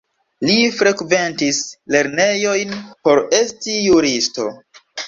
[0.45, 1.59] Li frekventis
[1.97, 4.53] lernejojn por esti juristo.